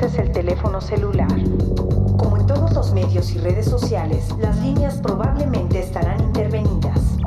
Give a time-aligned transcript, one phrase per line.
[0.00, 1.28] uses el teléfono celular.
[2.16, 7.18] Como en todos los medios y redes sociales, las líneas probablemente estarán intervenidas.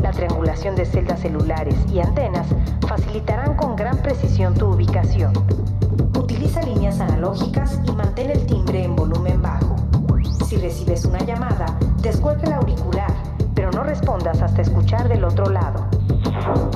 [0.00, 2.46] La triangulación de celdas celulares y antenas
[2.86, 5.32] facilitarán con gran precisión tu ubicación.
[6.16, 9.74] Utiliza líneas analógicas y mantén el timbre en volumen bajo.
[10.46, 13.12] Si recibes una llamada, descuelga el auricular,
[13.54, 15.86] pero no respondas hasta escuchar del otro lado.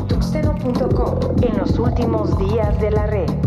[0.09, 3.46] Tuxteno.com en los últimos días de la red.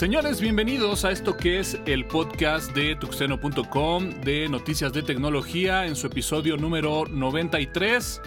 [0.00, 5.94] Señores, bienvenidos a esto que es el podcast de tuxeno.com de noticias de tecnología en
[5.94, 8.22] su episodio número 93.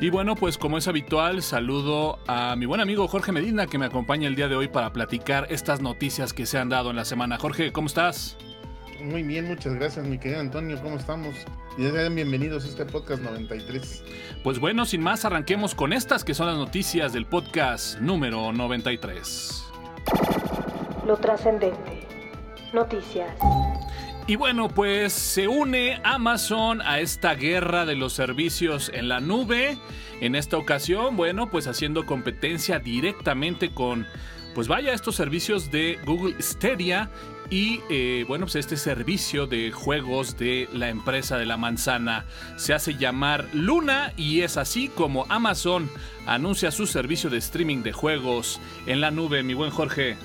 [0.00, 3.86] Y bueno, pues como es habitual, saludo a mi buen amigo Jorge Medina que me
[3.86, 7.04] acompaña el día de hoy para platicar estas noticias que se han dado en la
[7.04, 7.36] semana.
[7.36, 8.36] Jorge, ¿cómo estás?
[9.02, 11.34] Muy bien, muchas gracias mi querido Antonio, ¿cómo estamos?
[11.76, 11.82] Y
[12.14, 14.04] bienvenidos a este podcast 93.
[14.44, 19.64] Pues bueno, sin más, arranquemos con estas que son las noticias del podcast número 93.
[21.08, 22.06] Lo trascendente.
[22.74, 23.34] Noticias.
[24.26, 29.78] Y bueno, pues se une Amazon a esta guerra de los servicios en la nube.
[30.20, 34.06] En esta ocasión, bueno, pues haciendo competencia directamente con,
[34.54, 37.08] pues vaya, estos servicios de Google Stadia
[37.48, 42.74] y eh, bueno, pues este servicio de juegos de la empresa de la manzana se
[42.74, 45.88] hace llamar Luna y es así como Amazon
[46.26, 50.18] anuncia su servicio de streaming de juegos en la nube, mi buen Jorge.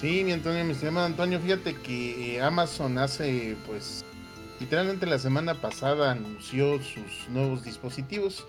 [0.00, 4.02] Sí, mi Antonio, mi estimado Antonio, fíjate que eh, Amazon hace, pues,
[4.58, 8.46] literalmente la semana pasada anunció sus nuevos dispositivos.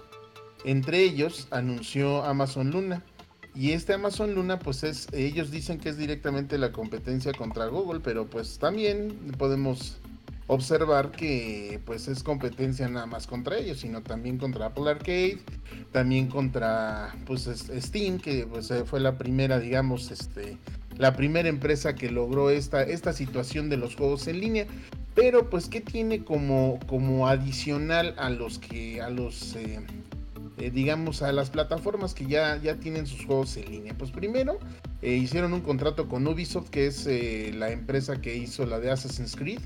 [0.64, 3.04] Entre ellos anunció Amazon Luna.
[3.54, 8.00] Y este Amazon Luna, pues es, ellos dicen que es directamente la competencia contra Google,
[8.00, 9.98] pero pues también podemos
[10.48, 15.40] observar que pues es competencia nada más contra ellos, sino también contra Apple Arcade,
[15.92, 20.58] también contra pues Steam, que pues fue la primera, digamos, este
[21.01, 24.67] la primera empresa que logró esta, esta situación de los juegos en línea.
[25.16, 29.79] Pero pues, ¿qué tiene como, como adicional a los que, a los, eh,
[30.59, 33.95] eh, digamos, a las plataformas que ya, ya tienen sus juegos en línea?
[33.97, 34.59] Pues primero,
[35.01, 37.07] eh, hicieron un contrato con Ubisoft, que es
[37.56, 39.62] la empresa que hizo la de Assassin's Creed.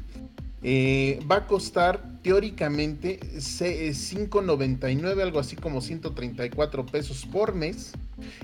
[0.64, 7.94] Va a costar teóricamente 5.99, algo así como 134 pesos por mes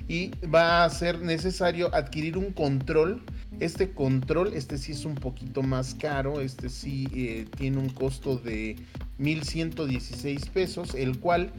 [0.07, 3.23] y va a ser necesario adquirir un control.
[3.59, 8.37] Este control, este sí es un poquito más caro, este sí eh, tiene un costo
[8.37, 8.77] de
[9.17, 11.51] 1116 pesos, el cual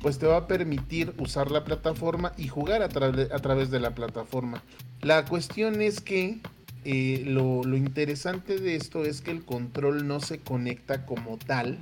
[0.00, 4.62] pues te va a permitir usar la plataforma y jugar a, través de la plataforma.
[5.02, 6.40] La cuestión es que
[6.84, 11.78] eh, lo, lo interesante de esto es que el control no se conecta como tal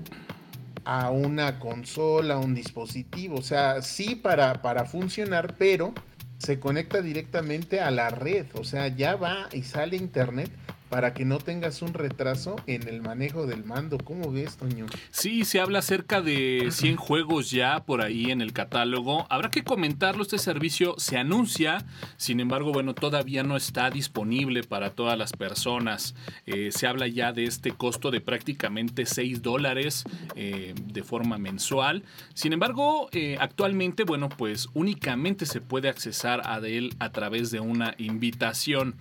[0.84, 3.37] a una consola, a un dispositivo.
[3.37, 5.92] O sea, sí para, para funcionar, pero
[6.38, 8.47] se conecta directamente a la red.
[8.54, 10.50] O sea, ya va y sale internet
[10.88, 13.99] para que no tengas un retraso en el manejo del mando.
[13.99, 14.87] ¿Cómo ves, Toño?
[15.10, 19.26] Sí, se habla cerca de 100 juegos ya por ahí en el catálogo.
[19.28, 21.84] Habrá que comentarlo, este servicio se anuncia,
[22.16, 26.15] sin embargo, bueno, todavía no está disponible para todas las personas.
[26.47, 30.05] Eh, se habla ya de este costo de prácticamente 6 dólares
[30.37, 32.03] eh, de forma mensual.
[32.34, 37.60] Sin embargo, eh, actualmente, bueno, pues únicamente se puede accesar a él a través de
[37.60, 38.94] una invitación.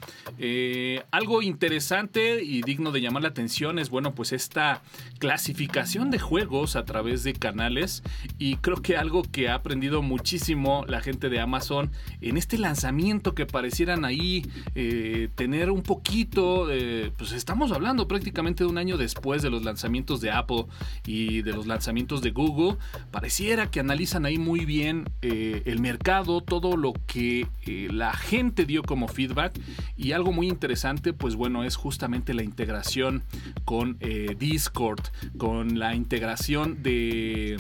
[1.12, 4.82] algo interesante interesante y digno de llamar la atención es, bueno, pues esta
[5.20, 8.02] clasificación de juegos a través de canales.
[8.40, 13.36] Y creo que algo que ha aprendido muchísimo la gente de Amazon en este lanzamiento
[13.36, 14.44] que parecieran ahí
[14.74, 16.68] eh, tener un poquito,
[17.16, 20.66] pues estamos hablando prácticamente de un año después de los lanzamientos de Apple
[21.06, 22.78] y de los lanzamientos de Google,
[23.12, 27.46] pareciera que analizan ahí muy bien eh, el mercado, todo lo que
[27.92, 29.60] la gente dio como feedback
[29.96, 33.24] y algo muy interesante, pues bueno, es justamente la integración
[33.66, 35.02] con eh, Discord,
[35.38, 37.58] con la integración de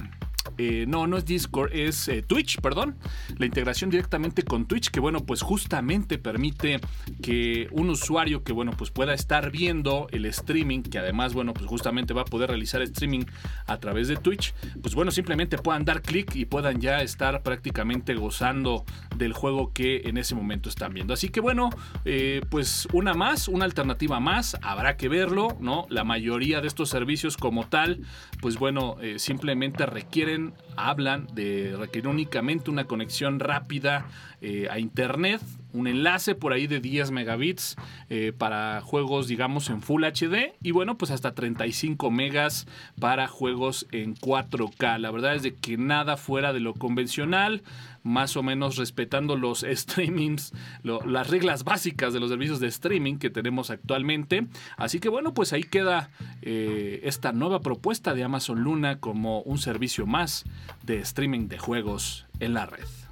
[0.57, 2.97] eh, no, no es Discord, es eh, Twitch, perdón.
[3.37, 6.79] La integración directamente con Twitch, que bueno, pues justamente permite
[7.21, 11.67] que un usuario que bueno, pues pueda estar viendo el streaming, que además, bueno, pues
[11.67, 13.25] justamente va a poder realizar streaming
[13.67, 18.15] a través de Twitch, pues bueno, simplemente puedan dar clic y puedan ya estar prácticamente
[18.15, 21.13] gozando del juego que en ese momento están viendo.
[21.13, 21.69] Así que bueno,
[22.05, 25.85] eh, pues una más, una alternativa más, habrá que verlo, ¿no?
[25.89, 28.01] La mayoría de estos servicios como tal,
[28.41, 34.05] pues bueno, simplemente requieren hablan de requerir únicamente una conexión rápida
[34.41, 35.41] eh, a internet
[35.73, 37.75] un enlace por ahí de 10 megabits
[38.09, 42.67] eh, para juegos, digamos, en Full HD y bueno, pues hasta 35 megas
[42.99, 44.99] para juegos en 4K.
[44.99, 47.63] La verdad es de que nada fuera de lo convencional,
[48.03, 50.53] más o menos respetando los streamings,
[50.83, 54.47] las reglas básicas de los servicios de streaming que tenemos actualmente.
[54.77, 56.09] Así que bueno, pues ahí queda
[56.41, 60.45] eh, esta nueva propuesta de Amazon Luna como un servicio más
[60.83, 63.06] de streaming de juegos en la red.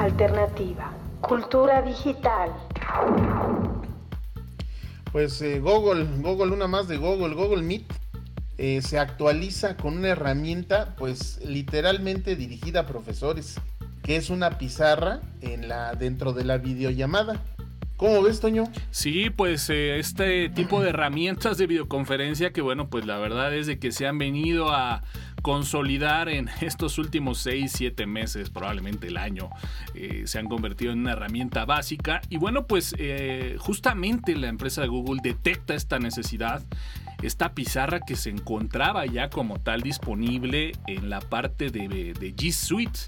[0.00, 0.94] Alternativa.
[1.20, 2.50] Cultura digital.
[5.12, 7.84] Pues eh, Google, Google, una más de Google, Google Meet,
[8.56, 13.60] eh, se actualiza con una herramienta, pues literalmente dirigida a profesores,
[14.02, 17.38] que es una pizarra en la, dentro de la videollamada.
[18.00, 18.64] ¿Cómo ves, Toño?
[18.90, 23.66] Sí, pues eh, este tipo de herramientas de videoconferencia que, bueno, pues la verdad es
[23.66, 25.02] de que se han venido a
[25.42, 29.50] consolidar en estos últimos 6, 7 meses, probablemente el año,
[29.94, 32.22] eh, se han convertido en una herramienta básica.
[32.30, 36.62] Y bueno, pues eh, justamente la empresa de Google detecta esta necesidad
[37.22, 42.50] esta pizarra que se encontraba ya como tal disponible en la parte de, de G
[42.52, 42.98] Suite.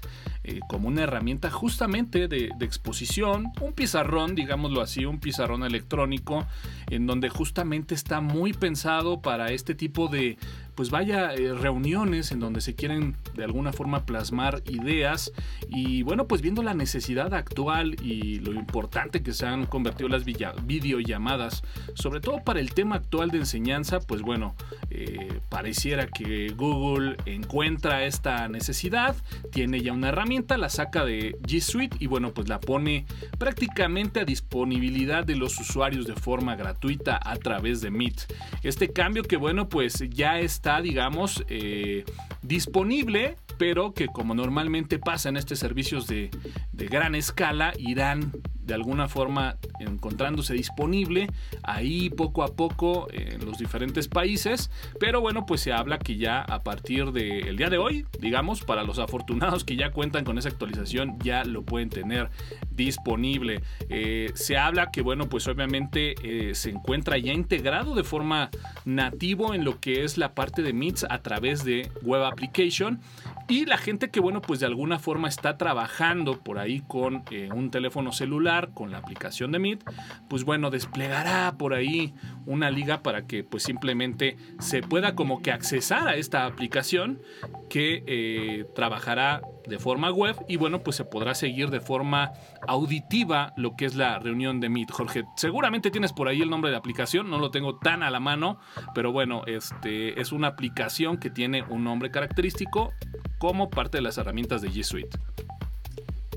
[0.45, 6.45] Eh, como una herramienta justamente de, exposición, un pizarrón, digámoslo así, un pizarrón electrónico,
[6.89, 10.37] en donde justamente está muy pensado para este tipo de,
[10.75, 15.31] pues vaya, eh, reuniones en donde se quieren de alguna forma plasmar ideas.
[15.69, 20.25] Y bueno, pues viendo la necesidad actual y lo importante que se han convertido las
[20.25, 21.63] videollamadas,
[21.93, 24.55] sobre todo para el tema actual de enseñanza, pues bueno,
[24.89, 29.15] eh, pareciera que Google encuentra esta necesidad,
[29.51, 33.05] tiene ya una herramienta, la saca de G Suite y bueno, pues la pone
[33.37, 38.33] prácticamente a disponibilidad de los usuarios de forma gratuita a través de Meet.
[38.63, 42.03] Este cambio que bueno, pues ya está, digamos, eh,
[42.41, 46.31] disponible pero que como normalmente pasa en estos servicios de,
[46.71, 48.31] de, gran escala, irán
[48.65, 51.27] de alguna forma encontrándose disponible
[51.63, 54.71] ahí poco a poco en los diferentes países.
[54.99, 58.83] Pero bueno, pues se habla que ya a partir del día de hoy, digamos, para
[58.83, 62.29] los afortunados que ya cuentan con esa actualización, ya lo pueden tener
[62.71, 63.61] disponible.
[63.89, 68.49] Eh, se habla que, bueno, pues obviamente eh, se encuentra ya integrado de forma
[68.85, 72.99] nativo en lo que es la parte de Meets a través de Web Application.
[73.47, 77.49] Y la gente que, bueno, pues de alguna forma está trabajando por ahí con eh,
[77.53, 79.83] un teléfono celular, con la aplicación de Meet,
[80.29, 82.13] pues bueno, desplegará por ahí
[82.45, 87.21] una liga para que pues simplemente se pueda como que accesar a esta aplicación
[87.69, 92.33] que eh, trabajará de forma web y bueno, pues se podrá seguir de forma
[92.67, 94.91] auditiva lo que es la reunión de Meet.
[94.91, 98.19] Jorge, seguramente tienes por ahí el nombre de aplicación, no lo tengo tan a la
[98.19, 98.59] mano,
[98.93, 102.93] pero bueno, este es una aplicación que tiene un nombre característico
[103.39, 105.17] como parte de las herramientas de G Suite.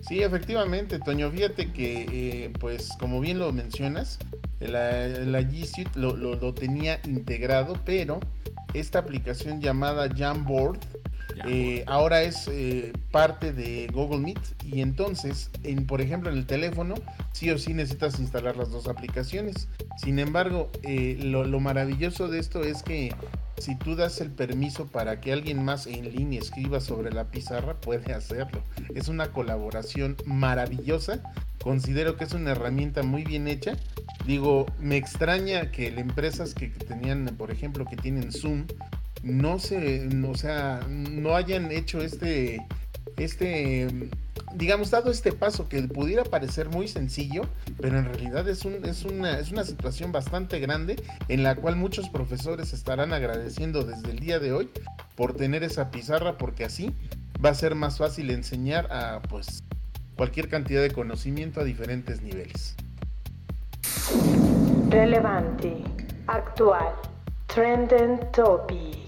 [0.07, 4.21] Sí, efectivamente, Toño, fíjate que, eh, pues como bien lo mencionas,
[4.61, 8.21] la, G Suite lo, lo, tenía integrado, pero
[8.73, 10.79] esta aplicación llamada Jamboard
[11.45, 16.47] eh, ahora es eh, parte de Google Meet y entonces, en, por ejemplo, en el
[16.47, 16.95] teléfono,
[17.33, 19.69] sí o sí necesitas instalar las dos aplicaciones.
[19.99, 23.15] Sin embargo, eh, lo, maravilloso de esto es que
[23.59, 27.75] si tú das el permiso para que alguien más en línea escriba sobre la pizarra,
[27.81, 28.63] puede hacerlo.
[28.95, 31.21] Es una colaboración maravillosa.
[31.63, 33.77] Considero que es una herramienta muy bien hecha.
[34.27, 38.67] Digo, me extraña que las empresas que tenían, por ejemplo, que tienen Zoom,
[39.27, 42.65] no se, o sea, no hayan hecho este,
[43.17, 43.89] este,
[44.55, 47.43] digamos, dado este paso que pudiera parecer muy sencillo,
[47.81, 50.97] pero en realidad es, un, es, una, es una situación bastante grande
[51.29, 54.71] en la cual muchos profesores estarán agradeciendo desde el día de hoy
[55.17, 56.95] por tener esa pizarra, porque así
[57.45, 59.65] va a ser más fácil enseñar a, pues,
[60.17, 62.77] cualquier cantidad de conocimiento a diferentes niveles.
[64.89, 65.83] Relevante,
[66.29, 66.93] actual,
[67.49, 69.06] trending topic.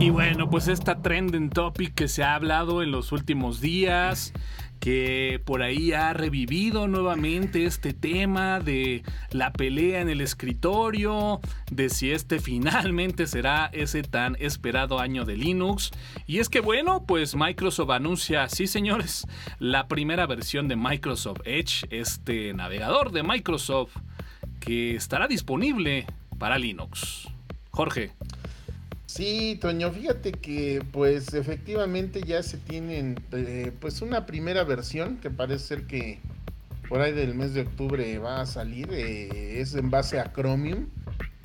[0.00, 4.32] Y bueno, pues esta trending topic que se ha hablado en los últimos días,
[4.78, 11.40] que por ahí ha revivido nuevamente este tema de la pelea en el escritorio,
[11.72, 15.90] de si este finalmente será ese tan esperado año de Linux.
[16.28, 19.26] Y es que bueno, pues Microsoft anuncia, sí señores,
[19.58, 23.96] la primera versión de Microsoft Edge, este navegador de Microsoft,
[24.60, 26.06] que estará disponible
[26.38, 27.28] para Linux.
[27.70, 28.12] Jorge.
[29.08, 35.30] Sí, Toño, fíjate que pues efectivamente ya se tienen eh, pues una primera versión que
[35.30, 36.18] parece ser que
[36.90, 40.88] por ahí del mes de octubre va a salir, eh, es en base a Chromium,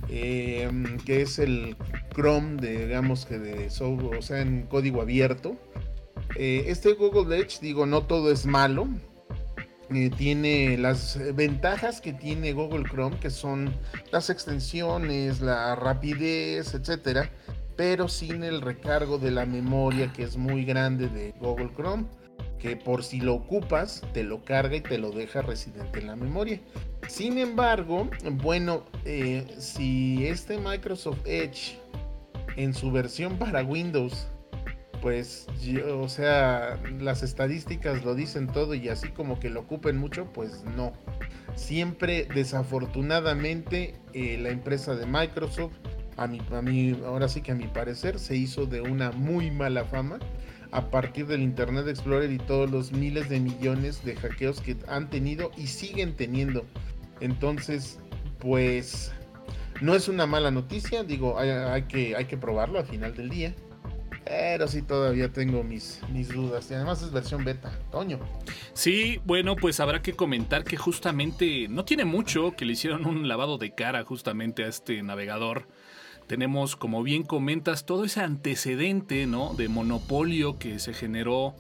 [0.10, 1.78] em, que es el
[2.14, 5.56] Chrome, de, digamos que de o sea, en código abierto.
[6.36, 8.90] Eh, este Google Edge, digo, no todo es malo,
[9.96, 13.74] eh, tiene las ventajas que tiene Google Chrome, que son
[14.12, 17.30] las extensiones, la rapidez, etcétera,
[17.76, 22.06] pero sin el recargo de la memoria que es muy grande de Google Chrome,
[22.60, 26.16] que por si lo ocupas te lo carga y te lo deja residente en la
[26.16, 26.60] memoria.
[27.08, 28.10] Sin embargo,
[28.42, 31.78] bueno, eh, si este Microsoft Edge
[32.56, 34.28] en su versión para Windows
[35.04, 35.48] pues,
[35.86, 40.64] o sea, las estadísticas lo dicen todo y así como que lo ocupen mucho, pues
[40.78, 40.94] no.
[41.56, 45.74] Siempre, desafortunadamente, eh, la empresa de Microsoft,
[46.16, 49.52] a mi, a mí, ahora sí que a mi parecer, se hizo de una muy
[49.52, 50.20] mala fama
[50.72, 55.10] a partir del Internet Explorer y todos los miles de millones de hackeos que han
[55.10, 56.66] tenido y siguen teniendo.
[57.20, 58.00] Entonces,
[58.40, 59.12] pues,
[59.82, 63.54] no es una mala noticia, digo, hay, que, hay que probarlo al final del día.
[64.26, 66.70] Pero sí todavía tengo mis, mis dudas.
[66.72, 67.72] Y además es versión beta.
[67.92, 68.20] Toño.
[68.74, 73.28] Sí, bueno, pues habrá que comentar que justamente no tiene mucho que le hicieron un
[73.28, 75.68] lavado de cara justamente a este navegador.
[76.28, 79.54] Tenemos, como bien comentas, todo ese antecedente, ¿no?
[79.56, 81.54] De monopolio que se generó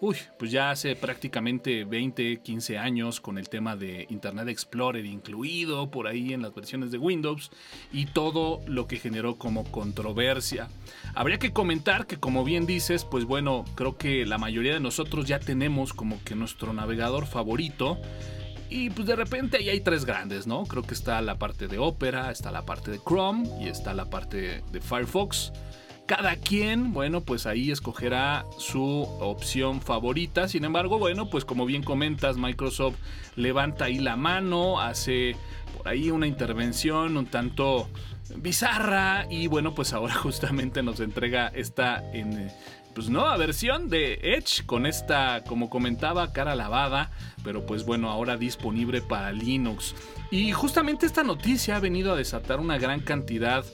[0.00, 5.90] uy, pues ya hace prácticamente 20, 15 años con el tema de Internet Explorer incluido
[5.90, 7.50] por ahí en las versiones de Windows
[7.92, 10.68] y todo lo que generó como controversia.
[11.14, 15.26] Habría que comentar que como bien dices, pues bueno, creo que la mayoría de nosotros
[15.26, 17.98] ya tenemos como que nuestro navegador favorito.
[18.72, 20.62] Y pues de repente ahí hay tres grandes, ¿no?
[20.62, 24.08] Creo que está la parte de Opera, está la parte de Chrome y está la
[24.08, 25.52] parte de Firefox.
[26.10, 28.82] Cada quien, bueno, pues ahí escogerá su
[29.20, 30.48] opción favorita.
[30.48, 32.96] Sin embargo, bueno, pues como bien comentas, Microsoft
[33.36, 35.36] levanta ahí la mano, hace
[35.76, 37.88] por ahí una intervención un tanto
[38.34, 42.02] bizarra y bueno, pues ahora justamente nos entrega esta
[42.92, 47.12] pues no, versión de Edge con esta, como comentaba, cara lavada,
[47.44, 49.94] pero pues bueno, ahora disponible para Linux.
[50.32, 53.64] Y justamente esta noticia ha venido a desatar una gran cantidad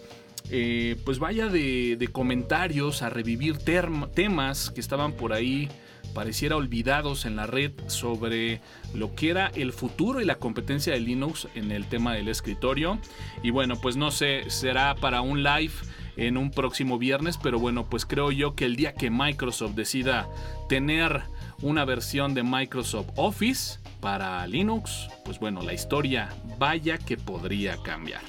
[0.51, 5.69] eh, pues vaya de, comentarios, a revivir temas que estaban por ahí,
[6.15, 8.61] pareciera olvidados en la red sobre
[8.95, 12.99] lo que era el futuro y la competencia de Linux en el tema del escritorio.
[13.43, 15.75] Y bueno, pues no sé, será para un live
[16.17, 20.29] en un próximo viernes, pero bueno, pues creo yo que el día que Microsoft decida
[20.69, 21.23] tener
[21.61, 28.23] una versión de Microsoft Office para Linux, pues bueno, la historia vaya que podría cambiar.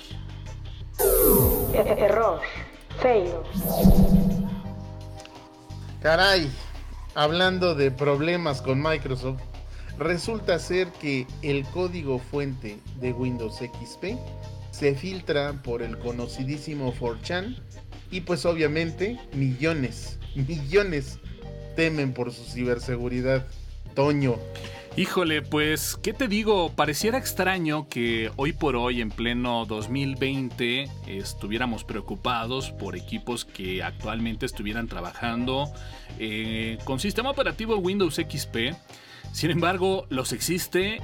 [1.86, 2.40] Error.
[3.00, 3.32] Fail.
[6.02, 6.50] Caray,
[7.14, 9.42] hablando de problemas con Microsoft,
[10.00, 14.18] resulta ser que el código fuente de Windows XP
[14.72, 17.60] se filtra por el conocidísimo 4chan
[18.10, 21.20] y pues obviamente millones, millones
[21.76, 23.46] temen por su ciberseguridad.
[23.94, 24.36] Toño,
[24.98, 26.72] Híjole, pues, ¿qué te digo?
[26.72, 34.48] Pareciera extraño que hoy por hoy, en pleno 2020, estuviéramos preocupados por equipos que actualmente
[34.48, 35.72] estuvieran trabajando
[36.18, 38.74] eh, con sistema operativo Windows XP.
[39.34, 41.00] Sin embargo, los existe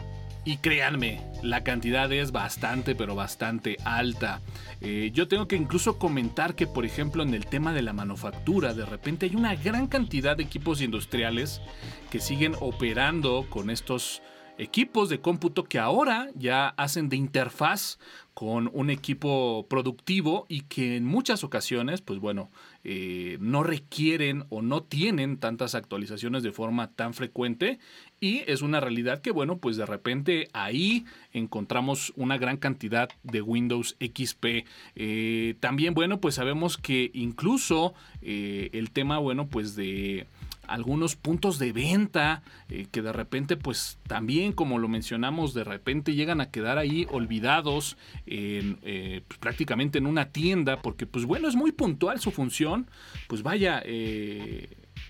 [0.45, 4.41] y créanme, la cantidad es bastante, pero bastante alta.
[4.81, 8.73] Eh, yo tengo que incluso comentar que, por ejemplo, en el tema de la manufactura,
[8.73, 11.61] de repente hay una gran cantidad de equipos industriales
[12.09, 14.21] que siguen operando con estos
[14.57, 17.97] equipos de cómputo que ahora ya hacen de interfaz
[18.33, 22.51] con un equipo productivo y que en muchas ocasiones, pues bueno,
[22.83, 27.79] eh, no requieren o no tienen tantas actualizaciones de forma tan frecuente
[28.19, 33.41] y es una realidad que, bueno, pues de repente ahí encontramos una gran cantidad de
[33.41, 34.65] Windows XP.
[34.95, 40.27] Eh, también, bueno, pues sabemos que incluso eh, el tema, bueno, pues de
[40.67, 46.15] algunos puntos de venta eh, que de repente pues también como lo mencionamos de repente
[46.15, 51.55] llegan a quedar ahí olvidados en, pues, prácticamente en una tienda porque pues bueno es
[51.55, 52.87] muy puntual su función
[53.27, 53.81] pues vaya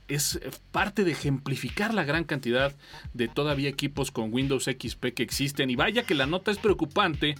[0.07, 0.39] es
[0.71, 2.75] parte de ejemplificar la gran cantidad
[3.13, 5.69] de todavía equipos con Windows XP que existen.
[5.69, 7.35] Y vaya que la nota es preocupante,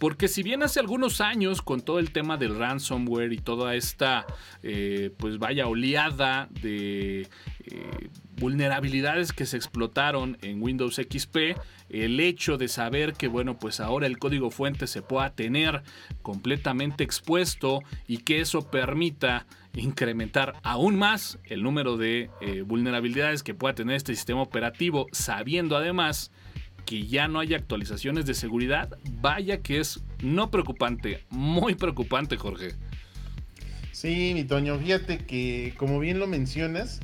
[0.00, 4.26] porque si bien hace algunos años, con todo el tema del ransomware y toda esta,
[4.62, 12.56] eh, pues vaya oleada de eh, vulnerabilidades que se explotaron en Windows XP, el hecho
[12.56, 15.82] de saber que, bueno, pues ahora el código fuente se pueda tener
[16.22, 23.54] completamente expuesto y que eso permita incrementar aún más el número de eh, vulnerabilidades que
[23.54, 26.30] pueda tener este sistema operativo, sabiendo además
[26.88, 32.76] que ya no hay actualizaciones de seguridad, vaya que es no preocupante, muy preocupante, Jorge.
[33.92, 37.00] Sí, mi Toño, fíjate que como bien lo mencionas,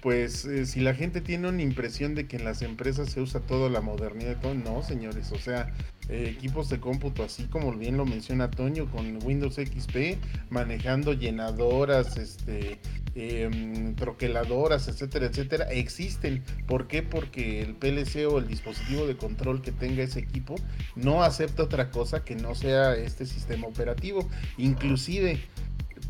[0.00, 3.40] pues eh, si la gente tiene una impresión de que en las empresas se usa
[3.40, 5.72] toda la modernidad, todo, no, señores, o sea,
[6.08, 12.16] eh, equipos de cómputo, así como bien lo menciona Toño, con Windows XP, manejando llenadoras,
[12.16, 12.78] este,
[13.14, 16.42] em, troqueladoras, etcétera, etcétera, existen.
[16.66, 17.02] ¿Por qué?
[17.02, 20.56] Porque el PLC o el dispositivo de control que tenga ese equipo
[20.96, 24.28] no acepta otra cosa que no sea este sistema operativo.
[24.56, 25.40] Inclusive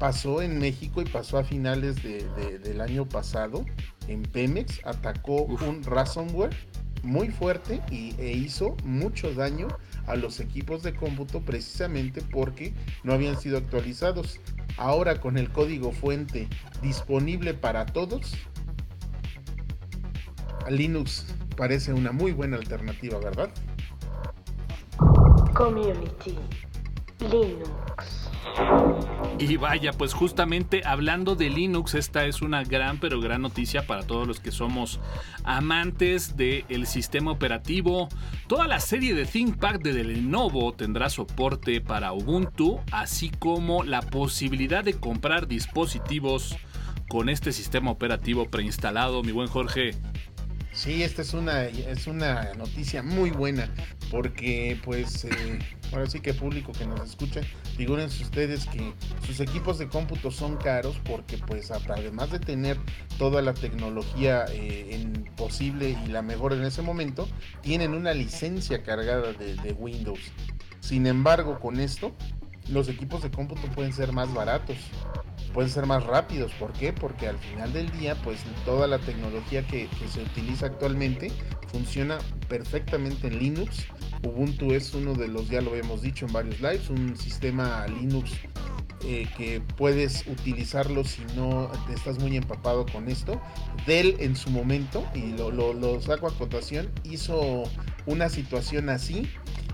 [0.00, 3.66] pasó en México y pasó a finales del año pasado
[4.08, 6.56] en Pemex, atacó un ransomware
[7.02, 9.68] muy fuerte y, e hizo mucho daño
[10.06, 12.72] a los equipos de cómputo precisamente porque
[13.04, 14.40] no habían sido actualizados.
[14.78, 16.48] Ahora con el código fuente
[16.80, 18.32] disponible para todos,
[20.70, 21.26] Linux
[21.58, 23.50] parece una muy buena alternativa, ¿verdad?
[25.54, 26.38] Community
[27.20, 28.19] Linux.
[29.40, 34.02] Y vaya, pues justamente hablando de Linux, esta es una gran pero gran noticia para
[34.02, 35.00] todos los que somos
[35.44, 38.10] amantes del sistema operativo.
[38.48, 44.84] Toda la serie de ThinkPad de Lenovo tendrá soporte para Ubuntu, así como la posibilidad
[44.84, 46.56] de comprar dispositivos
[47.08, 49.94] con este sistema operativo preinstalado, mi buen Jorge.
[50.72, 53.68] Sí, esta es una, es una noticia muy buena
[54.10, 55.58] porque pues eh,
[55.92, 57.40] ahora sí que público que nos escucha,
[57.76, 58.92] figúrense ustedes que
[59.26, 62.78] sus equipos de cómputo son caros porque pues además de tener
[63.18, 67.28] toda la tecnología eh, posible y la mejor en ese momento,
[67.62, 70.20] tienen una licencia cargada de, de Windows.
[70.78, 72.14] Sin embargo, con esto,
[72.68, 74.76] los equipos de cómputo pueden ser más baratos
[75.52, 76.52] pueden ser más rápidos.
[76.52, 76.92] ¿Por qué?
[76.92, 81.30] Porque al final del día, pues toda la tecnología que, se utiliza actualmente
[81.72, 83.86] funciona perfectamente en Linux.
[84.24, 88.32] Ubuntu es uno de los, ya lo hemos dicho en varios lives, un sistema Linux
[89.02, 93.40] eh, que puedes utilizarlo si no te estás muy empapado con esto.
[93.86, 97.64] Dell en su momento, y lo, lo, saco a cotación, hizo
[98.06, 99.28] una situación así.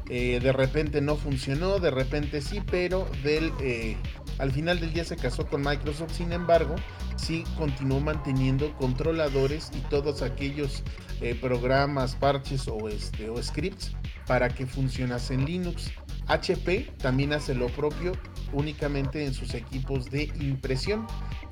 [0.08, 3.96] Eh, de repente no funcionó, de repente sí, pero Dell eh,
[4.38, 6.74] al final del día se casó con Microsoft, sin embargo,
[7.16, 10.82] sí continuó manteniendo controladores y todos aquellos
[11.20, 13.92] eh, programas, parches o, este, o scripts
[14.26, 15.90] para que funcionase en Linux.
[16.28, 18.12] HP también hace lo propio
[18.52, 21.06] únicamente en sus equipos de impresión,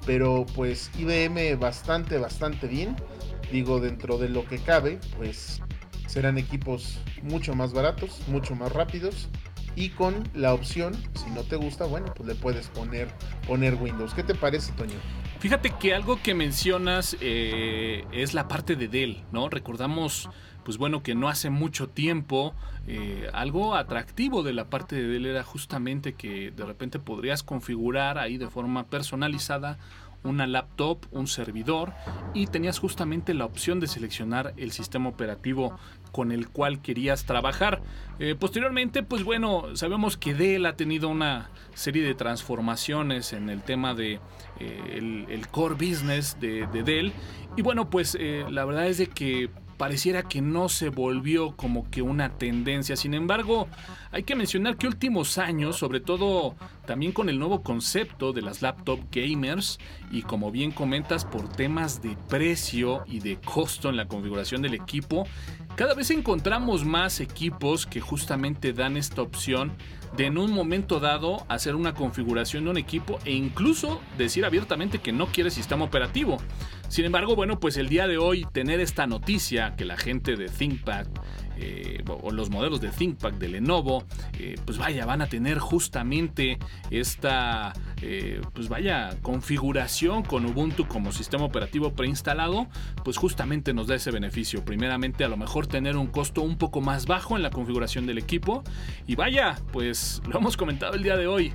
[0.05, 2.97] pero pues IBM bastante, bastante bien.
[3.53, 5.61] Digo, dentro de lo que cabe, pues
[6.07, 9.29] serán equipos mucho más baratos, mucho más rápidos
[9.77, 13.09] y con la opción, si no te gusta, bueno, pues le puedes poner,
[13.47, 14.15] poner Windows.
[14.15, 14.95] ¿Qué te parece, Toño?
[15.41, 19.49] Fíjate que algo que mencionas eh, es la parte de Dell, ¿no?
[19.49, 20.31] Recordamos,
[20.65, 22.55] pues bueno, que no hace mucho tiempo
[22.87, 28.19] eh, algo atractivo de la parte de Dell era justamente que de repente podrías configurar
[28.19, 29.79] ahí de forma personalizada
[30.25, 31.93] una laptop, un servidor
[32.33, 35.79] y tenías justamente la opción de seleccionar el sistema operativo
[36.13, 37.83] con el cual querías trabajar.
[38.19, 43.63] Eh, posteriormente, pues bueno, sabemos que Dell ha tenido una serie de transformaciones en el
[43.63, 44.21] tema de
[44.61, 47.13] eh, el, core business de, Dell.
[47.57, 49.51] Y bueno, pues eh, la verdad es de que
[49.85, 52.97] pareciera que no se volvió como que una tendencia.
[52.97, 53.69] Sin embargo,
[54.13, 56.55] hay que mencionar que últimos años, sobre todo
[56.87, 59.79] también con el nuevo concepto de las laptop gamers
[60.11, 64.73] y como bien comentas por temas de precio y de costo en la configuración del
[64.73, 65.29] equipo,
[65.77, 69.71] cada vez encontramos más equipos que justamente dan esta opción
[70.17, 74.99] de en un momento dado hacer una configuración de un equipo e incluso decir abiertamente
[74.99, 76.39] que no quiere sistema operativo.
[76.89, 80.49] Sin embargo, bueno, pues el día de hoy tener esta noticia que la gente de
[80.49, 81.07] ThinkPad
[81.57, 84.05] eh, o los modelos de ThinkPad de Lenovo,
[84.39, 86.59] eh, pues vaya, van a tener justamente
[86.91, 92.67] esta, eh, pues vaya, configuración con Ubuntu como sistema operativo preinstalado,
[93.05, 94.65] pues justamente nos da ese beneficio.
[94.65, 98.19] Primeramente, a lo mejor tener un costo un poco más bajo en la configuración del
[98.19, 98.65] equipo.
[99.07, 101.53] Y vaya, pues lo hemos comentado el día de hoy.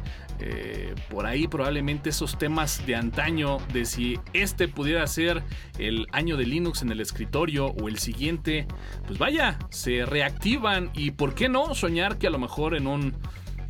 [1.09, 5.43] Por ahí probablemente esos temas de antaño de si este pudiera ser
[5.77, 8.65] el año de Linux en el escritorio o el siguiente,
[9.05, 13.15] pues vaya, se reactivan y por qué no soñar que a lo mejor en un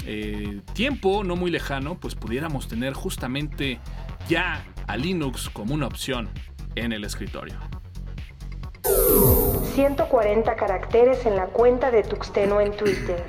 [0.05, 3.79] eh, tiempo no muy lejano pues pudiéramos tener justamente
[4.27, 6.29] ya a Linux como una opción
[6.75, 7.55] en el escritorio.
[9.75, 13.23] 140 caracteres en la cuenta de Tuxteno en Twitter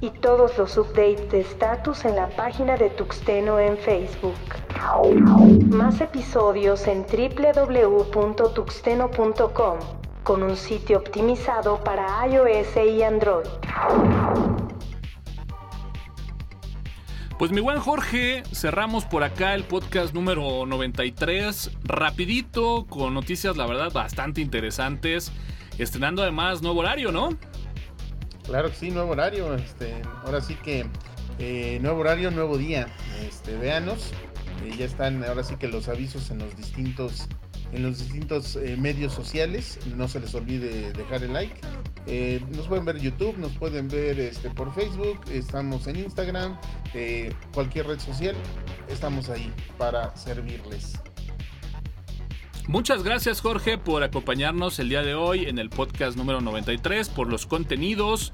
[0.00, 4.34] y todos los updates de status en la página de Tuxteno en Facebook.
[5.70, 13.46] Más episodios en www.tuxteno.com con un sitio optimizado para iOS y Android.
[17.38, 23.66] Pues mi buen Jorge, cerramos por acá el podcast número 93, rapidito, con noticias la
[23.66, 25.30] verdad bastante interesantes,
[25.76, 27.36] estrenando además nuevo horario, ¿no?
[28.44, 30.86] Claro que sí, nuevo horario, este, ahora sí que
[31.38, 32.88] eh, nuevo horario, nuevo día,
[33.28, 34.12] este, véanos,
[34.64, 37.28] eh, ya están ahora sí que los avisos en los distintos
[37.74, 39.78] en los distintos eh, medios sociales.
[39.96, 41.54] No se les olvide dejar el like.
[42.06, 46.58] Eh, nos pueden ver YouTube, nos pueden ver este, por Facebook, estamos en Instagram,
[46.92, 48.36] eh, cualquier red social,
[48.88, 51.00] estamos ahí para servirles.
[52.66, 57.28] Muchas gracias Jorge por acompañarnos el día de hoy en el podcast número 93, por
[57.28, 58.32] los contenidos.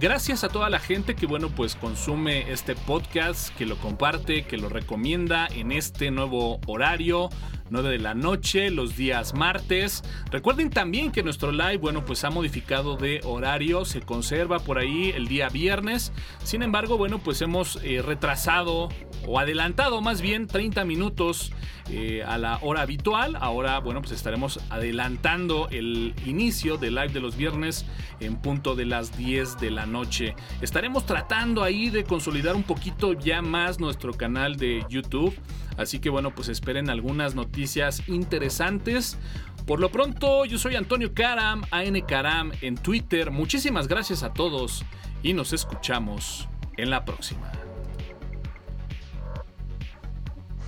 [0.00, 4.56] Gracias a toda la gente que bueno pues consume este podcast, que lo comparte, que
[4.56, 7.30] lo recomienda en este nuevo horario.
[7.70, 10.02] 9 de la noche, los días martes.
[10.30, 15.12] Recuerden también que nuestro live, bueno, pues ha modificado de horario, se conserva por ahí
[15.14, 16.12] el día viernes.
[16.44, 18.88] Sin embargo, bueno, pues hemos eh, retrasado
[19.26, 21.52] o adelantado más bien 30 minutos
[21.90, 23.36] eh, a la hora habitual.
[23.40, 27.86] Ahora, bueno, pues estaremos adelantando el inicio del live de los viernes
[28.20, 30.36] en punto de las 10 de la noche.
[30.60, 35.34] Estaremos tratando ahí de consolidar un poquito ya más nuestro canal de YouTube.
[35.76, 39.18] Así que bueno, pues esperen algunas noticias interesantes.
[39.66, 43.30] Por lo pronto, yo soy Antonio Karam, AN Karam en Twitter.
[43.30, 44.84] Muchísimas gracias a todos
[45.22, 47.52] y nos escuchamos en la próxima.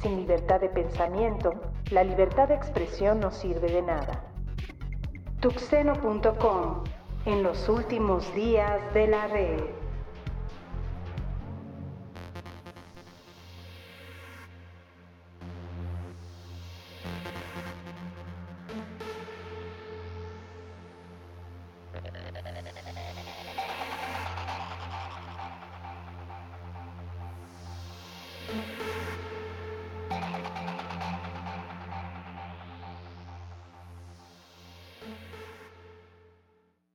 [0.02, 4.24] Sin libertad de pensamiento, la libertad de expresión no sirve de nada.
[5.40, 6.85] Tuxeno.com,
[7.26, 9.79] en los últimos días de la red.